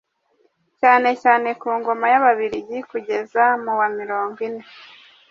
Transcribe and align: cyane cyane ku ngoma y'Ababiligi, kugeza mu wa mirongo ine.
cyane 0.79 1.09
cyane 1.23 1.49
ku 1.61 1.69
ngoma 1.79 2.05
y'Ababiligi, 2.13 2.77
kugeza 2.89 3.43
mu 3.63 3.71
wa 3.79 3.87
mirongo 3.97 4.37
ine. 4.47 4.63